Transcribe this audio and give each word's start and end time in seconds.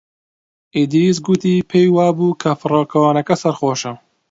ئیدریس 0.75 1.17
گوتی 1.25 1.65
پێی 1.69 1.87
وا 1.95 2.07
بوو 2.17 2.39
کە 2.41 2.51
فڕۆکەوانەکە 2.59 3.35
سەرخۆشە. 3.41 3.93